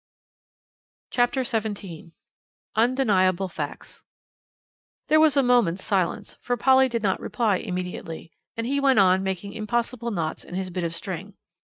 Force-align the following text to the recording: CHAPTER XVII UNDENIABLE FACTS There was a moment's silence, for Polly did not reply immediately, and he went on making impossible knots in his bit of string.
CHAPTER 1.11 1.43
XVII 1.43 2.15
UNDENIABLE 2.75 3.49
FACTS 3.49 4.01
There 5.09 5.19
was 5.19 5.37
a 5.37 5.43
moment's 5.43 5.83
silence, 5.83 6.37
for 6.41 6.57
Polly 6.57 6.89
did 6.89 7.03
not 7.03 7.19
reply 7.19 7.57
immediately, 7.57 8.31
and 8.57 8.65
he 8.65 8.79
went 8.79 8.97
on 8.97 9.21
making 9.21 9.53
impossible 9.53 10.09
knots 10.09 10.43
in 10.43 10.55
his 10.55 10.71
bit 10.71 10.83
of 10.85 10.95
string. 10.95 11.35